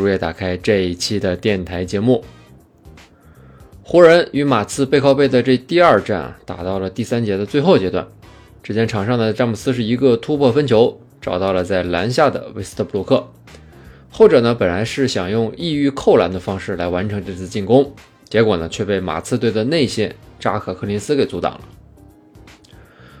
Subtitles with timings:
[0.00, 2.24] 如约打开这一期的电台节目。
[3.82, 8.08] 湖人与马刺背靠背的这第二战，打到了第三节的最后阶段。
[8.62, 13.28] 只见场上的詹姆斯是一个突破分球，找到了在篮下的威斯特布鲁克。
[14.10, 17.92] 后者呢，本来是想用异域扣篮的方式来完成这次进攻，
[18.28, 21.60] 结果呢，却被马刺队的内线扎克·克林斯给阻挡了。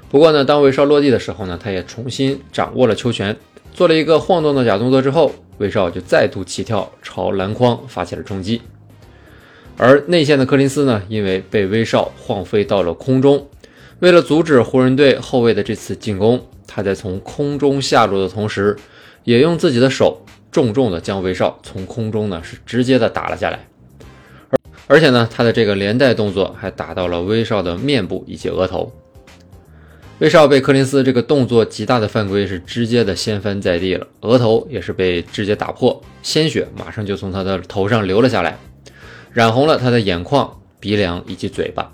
[0.08, 3.36] 不过呢，当威少落地的时候呢，他也重新掌握了球权，
[3.74, 8.60] 做了一个晃动的假动作之后，威少就再度起跳朝篮筐发起了冲击。
[9.76, 13.46] 而内线的柯林斯呢，因为被威少晃飞到了空中。
[14.00, 18.76] 为了阻止湖人队后卫的这次进攻，他在从空中下落的同时，
[19.24, 23.60] 也用自己的手重重的将威少从空中呢是直接的打了下来，
[24.48, 28.92] 而而且呢，他的这个连带动作还打到了威少的面部以及额头。
[30.20, 38.58] 威少被柯林斯这个动作极大的犯规是直接的掀翻在地了，额头也是被直接打破，鲜血马上就从他的头上流了下来，
[39.32, 41.90] 染红了他的眼眶、鼻梁以及嘴巴。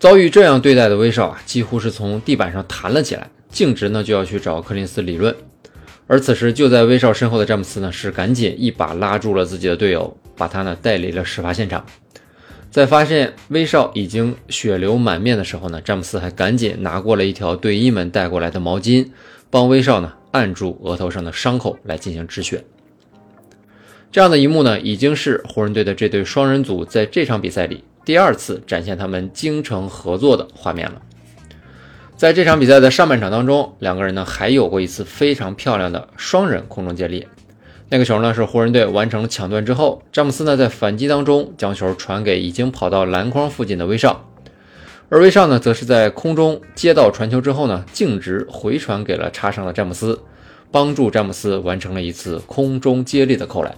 [0.00, 5.32] 遭遇这样对待的威少啊，几乎是从地板上弹了起来，径直呢就要去找柯林斯理论。
[6.08, 11.86] 而此时就在威少身后的詹姆斯呢，是赶紧一把拉住了自己的队友，把他呢带离了事发现场。
[12.70, 19.08] 在发现威少已经血流满面的时候呢，詹姆斯还赶紧拿过了一条队医们带过来的毛巾，
[19.50, 22.64] 帮威少呢按住额头上的伤口来进行止血。
[24.12, 27.82] 这样的一幕呢，已经是湖人队的这对双人组在这场比赛里。
[28.04, 31.02] 第二次展现他们精诚合作的画面了。
[32.16, 37.26] 在这场比赛的上半场当中，两个人呢还有过一次非常漂亮的双人空中接力。
[37.92, 44.30] 那个球呢是湖人队完成了抢断之后，詹姆斯呢在反击当中将球传给已经跑到篮筐附近的威少，
[45.08, 50.20] 而威少呢则是在空中接到传球之后呢径直回传给了插上的詹姆斯，
[50.70, 53.74] 帮助詹姆斯完成了一次空中接力的扣篮。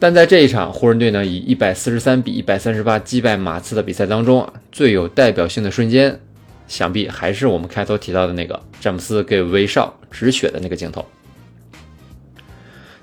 [0.00, 6.20] 但在这一场湖人队呢以一百四十三比一百三十八击败马刺的比赛当中啊，最有代表性的瞬间，
[6.66, 11.06] 想必还是我们开头提到的那个詹姆斯给威少止血的那个镜头。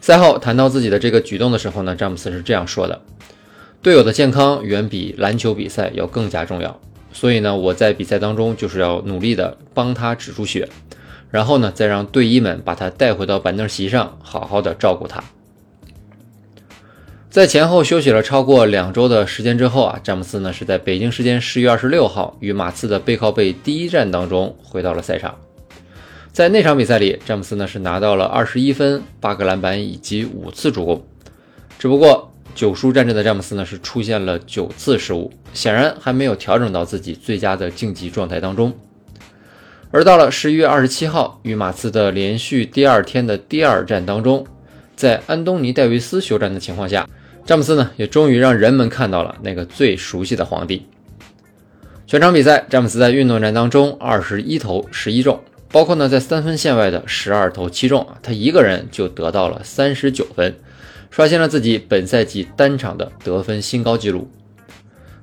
[0.03, 3.01] 赛后谈到自己的这个举动的时候呢，詹姆斯是这样说的
[3.81, 6.77] ：“队友的健康远比篮球比赛要更加重要，
[7.13, 10.67] 所以呢，我在比赛当中就是要努力的帮他止住血，
[11.31, 15.23] 然后呢，再让队医们把他带回到板凳席上，好好的照顾他。”
[17.31, 25.33] 在前后休息了超过两周的时间之后啊，詹姆斯呢是在北京时间十月二十六号与马刺的背靠背第一战当中回到了赛场。
[26.33, 31.05] 在那场比赛里，詹姆斯呢是拿到了二十一分、八个篮板以及五次助攻。
[31.77, 38.73] 只不过九输战阵的詹姆斯呢是出现了九次失误，显然还没有调整到自己最佳的竞技状态当中。
[39.91, 44.43] 而到了十一月二十七号与马刺的连续第二天的第二战当中，
[44.95, 47.07] 在安东尼戴维斯休战的情况下。
[47.45, 50.87] 詹姆斯呢，也终于让人们看到了那个最熟悉的皇帝。
[52.07, 55.37] 全场比赛，詹姆斯在运动战当中二十一投十一中，
[55.73, 60.55] 包括呢在三分线外的十二投七中，他一个人就得到了三十九分，
[61.09, 64.29] 刷新了自己本赛季单场的得分新高纪录。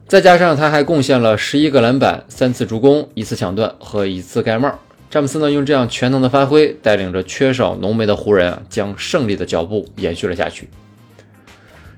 [0.09, 4.77] 再加上他还贡献了十一个篮板、三次助攻、一次抢断和一次盖帽。
[5.09, 10.69] 詹姆斯呢，用这样全能的发挥，带领着缺少浓眉的湖人啊，将胜利的脚步延续了下去。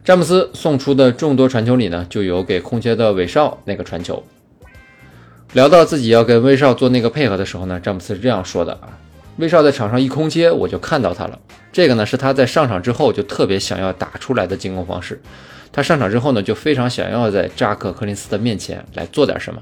[0.05, 4.23] 詹姆斯送出的众多传球里呢，就有给空切的韦少那个传球。
[5.53, 8.99] 聊到自己要跟威少做那个配合的时候呢，詹姆斯是这样说的啊
[9.37, 11.39] ：“威少在场上一空切，我就看到他了。
[11.71, 15.21] 这个呢是他在上场之后就特别想要打出来的进攻方式。
[15.71, 19.61] 他上场之后呢，就非常想要在扎克·柯林斯的面前来做点什么。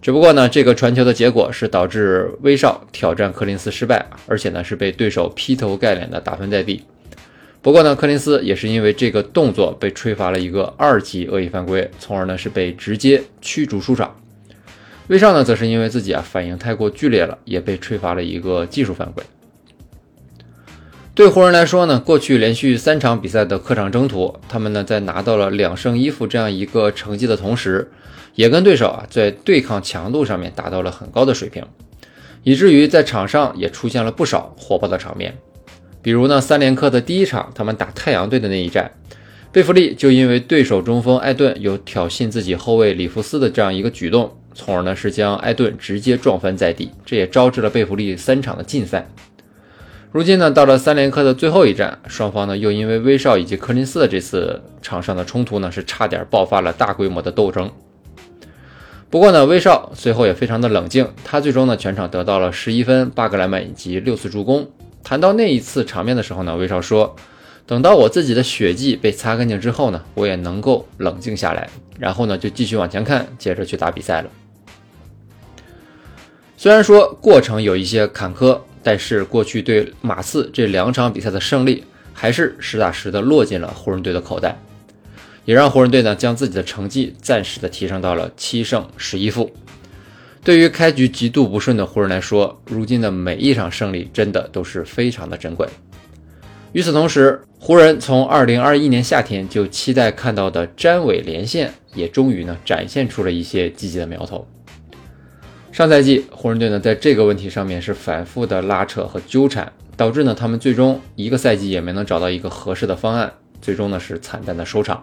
[0.00, 6.84] 只不过呢，这个传球的结果是导致威少挑战柯林斯失败，而且呢是被对手劈头盖脸的打翻在地。”
[7.60, 14.14] 不过呢，柯林斯也是因为这个动作被吹罚了一个二级恶意犯规，从而呢是被直接驱逐出场。
[15.10, 19.24] 威少呢，则是因为自己啊反应太过剧烈了，也被吹罚了一个技术犯规。
[21.16, 27.90] 对湖人来说呢，过去连续三场比赛的客场征途，他们呢在拿到了两胜一负这样一个成绩的同时，
[28.36, 31.64] 也跟对手啊在对抗强度上面达到了很高的水平，
[32.44, 35.36] 以至于在场上也出现了不少火爆的场面。
[36.00, 38.92] 比如呢，三连客的第一场，他们打太阳队的那一战，
[39.50, 49.08] 贝弗利就因为对手中锋艾顿有挑衅自己后卫里弗斯的这样一个举动，从而呢是将艾顿直接撞翻在地，这也招致了贝弗利三场的禁赛。
[50.12, 57.70] 如今呢，到了三连客的最后一战，双方呢又因为威少以及柯林斯的这次场上的冲突呢，是差点爆发了大规模的斗争。
[59.08, 64.68] 不过呢，威少随后也非常的冷静，他最终呢全场得到了十一分、八个篮板以及六次助攻。
[65.04, 67.14] 谈到那一次场面的时候呢，威少说
[67.64, 71.68] ：“等到我自己的血迹被擦干净之后呢，我也能够冷静下来，
[72.00, 74.30] 然后呢就继续往前看，接着去打比赛了。”
[76.62, 78.60] 虽然说过程有一些坎坷。
[78.82, 81.84] 但是过去对马刺这两场比赛的胜利，
[82.14, 84.58] 还是实打实的落进了湖人队的口袋，
[85.44, 89.50] 也让湖人队呢将自己的成绩暂时的提升到了七胜十一负。
[90.42, 95.68] 对于开局极度不顺的湖人来说，如今的每一场胜利真的都是非常的珍贵。
[96.72, 104.48] 与此同时，湖人从二零二一年夏天就期待看到的詹韦连线，也终于呢展现出了一些积极的苗头。
[105.72, 113.32] 上赛季，湖人队呢在这个问题上面是反复的拉扯和纠缠，导致呢他们最终一个赛季也没能找到一个合适的方案，
[113.62, 115.02] 最终呢是惨淡的收场。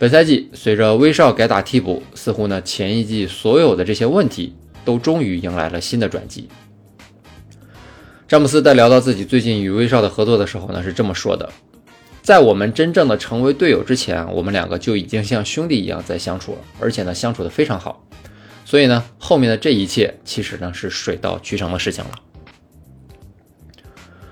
[0.00, 6.48] 本赛季，随着威少改打替补，似乎呢前一季所有的这些问题都终于迎来了新的转机。
[8.26, 11.48] 詹姆斯在聊到自己最近与威少的合作的时候呢是这么说的
[12.22, 18.04] ：“在我们真正的成为队友之前，我们两个就已经像兄弟一样在相处了，而且呢相处的非常好。”
[18.72, 22.10] 所以呢，后面的这一切其实呢是水到渠成的事情了。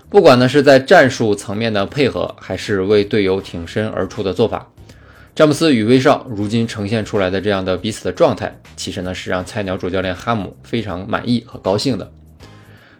[0.08, 4.72] 不管呢是在战术层面的配合，还是为队友挺身而出的做法，
[5.34, 12.10] 詹姆斯与威少如今呈现出来的这样的彼此的状态，其实呢是让菜鸟主教练哈姆非常满意和高兴的。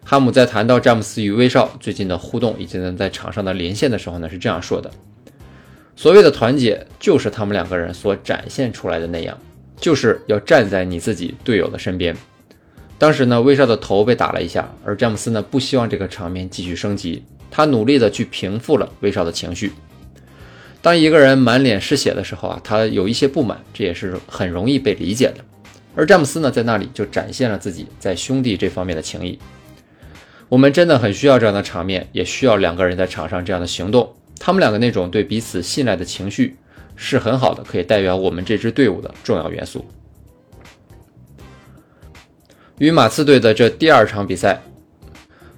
[0.05, 4.91] 哈姆在谈到詹姆斯与威少最近的互动以及呢在场上的连线的时候呢，是这样说的：
[5.97, 9.39] 所谓的团结，就是他们两个人所展现出来的那样。
[9.81, 12.15] 就是要站在你自己队友的身边。
[12.99, 19.73] 当时呢，威少的头被打了一下，而詹姆斯呢不希望这个场面继续升级，他努力的去平复了威少的情绪。
[20.83, 25.37] 当一个人满脸是血的时候啊，他有一些不满，这也是很容易被理解的。
[25.97, 29.39] 而詹姆斯呢，在那里就展现了自己在兄弟这方面的情谊。
[30.49, 36.57] 我们真的很需要这样的场面，也需要两个人在场上这样的行动，他们两个那种对彼此信赖的情绪。
[37.03, 39.87] 是很好的，可以代表我们这支队伍的重要元素。
[42.77, 44.61] 与马刺队的这第二场比赛，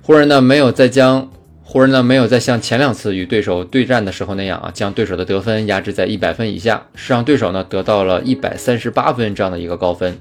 [0.02, 1.28] 湖人呢没有再将
[1.64, 10.16] 湖人呢没有再像前两次与对手对战的时候那样啊，将对手的得分压制在一百分以下，是让对手呢得到了一百三十八分这样的一个高分。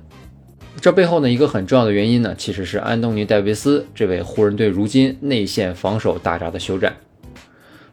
[0.81, 6.95] 这背后呢一个很重要的原因呢，其实是安东尼戴维斯这位湖人队如今内线防守大闸的休战。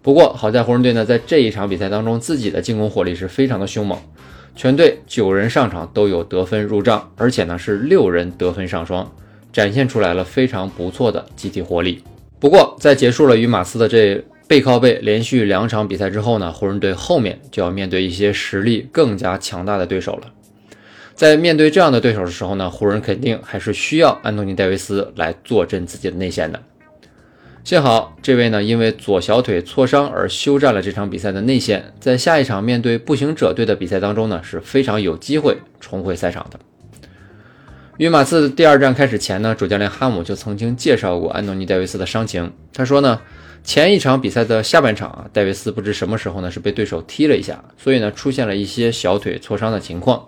[0.08, 3.98] 不过好在湖人队呢，在这一场比赛当中，自己的进攻火力是非常的凶猛，
[4.56, 9.12] 全队九人上场都有得分入账，而且呢是六人得分上双，
[9.52, 12.02] 展现出来了非常不错的集体活力。
[12.40, 20.22] 不过在结束了与马刺的这背靠背连续两场比赛之后呢，湖人队后面就要面对一些实力更加强大的对手了。
[21.14, 26.58] 在面对这样的对手的时候呢，湖人肯定还是需要安东尼戴维斯来坐镇自己的内线的。
[27.68, 36.58] 幸好这位呢，因为左小腿挫伤而休战了这场比赛的内线，在下一场面对步行者队的比赛当中呢，是非常有机会重回赛场的。
[37.98, 42.50] 与马刺第二战开始前呢，主教练哈姆就曾经介绍过安东尼·戴维斯的伤情。
[42.72, 43.20] 他说呢，
[43.62, 50.26] 前一场比赛的下半场啊，戴维斯不知什么时候呢是被对手踢了一下，所以呢出现了一些小腿挫伤的情况。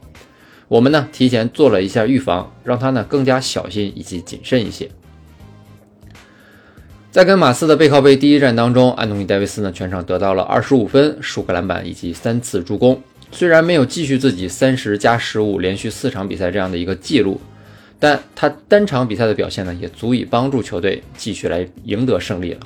[0.68, 4.90] 我们呢提前做了一下预防，让他呢更加小心以及谨慎一些。
[7.10, 13.02] 在跟马刺的背靠背第一战当中，安东尼·戴维斯呢全场得到了二十五分、数个篮板以及三次助攻。
[13.32, 17.40] 虽然没有继续自己三十加十五连续四场比赛这样的一个记录，
[17.98, 22.60] 但他单场比赛的表现呢也足以帮助球队继续来赢得胜利了。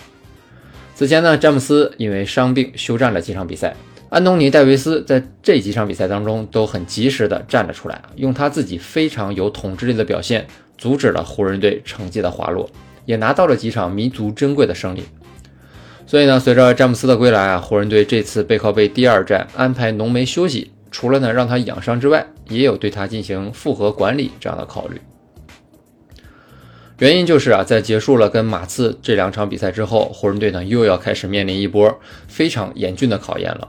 [0.94, 3.74] 此前呢，詹姆斯因为伤病休战了几场比赛，
[4.10, 10.46] 安东尼·戴维斯在这几场比赛当中都很及时的站了出来，用他自己非常有统治力的表现
[10.76, 12.68] 阻止了湖人队成绩的滑落。
[13.04, 15.04] 也拿到了几场弥足珍贵的胜利，
[16.06, 25.00] 所以呢，随着詹姆斯的归来啊，湖人队这次背靠背第二战安排浓眉休息，除了呢让他养伤之外，也有对他进行复合管理这样的考虑。
[26.98, 33.68] 原因就是啊，在结束了跟马刺这两场比赛之后，湖人队呢又要开始面临一波非常严峻的考验了。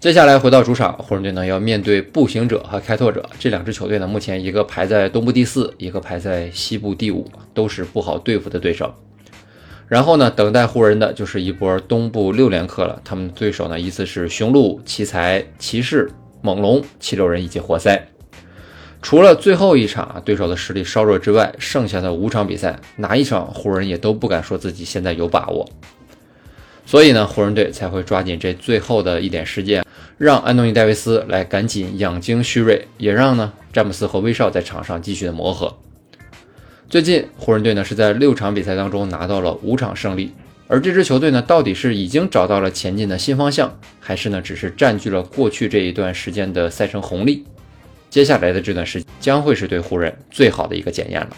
[0.00, 8.94] 接下来回到主场，湖人队呢要面对步行者和开拓者这两支球队呢，目前一个排在东部第四，一个排在西部第五，都是不好对付的对手。
[9.88, 13.02] 然后呢，等待湖人的就是一波东部六连客了。
[13.04, 16.08] 他们对手呢，依次是雄鹿、奇才、骑士、
[16.42, 18.06] 猛龙、七六人以及活塞。
[19.02, 25.68] 除了最后一场啊，对手的实力稍弱之外，剩下的五场比赛，哪一场湖人也都不敢说自己现在有把握。
[26.86, 29.84] 所以呢，湖人队才会抓紧这最后的一点时间，
[30.18, 35.72] 让安东尼·戴维斯来赶紧养精蓄锐，也让呢詹姆斯和威少在场上继续的磨合。
[36.88, 40.32] 最近，湖人队呢是在六场比赛当中拿到了五场胜利，
[40.66, 47.44] 而这支球队呢，到底是已经找到了前进的新方向，还是呢只是占据了过去这一段时间的赛程红利？
[48.10, 51.28] 接下来的这段时间将会是对湖人最好的一个检验了。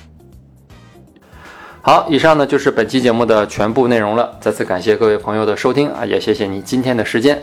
[1.82, 4.38] 好，以上呢就是本期节目的全部内容了。
[4.40, 7.42] 再次感谢各位朋友的收听啊，也谢谢你今天的时间。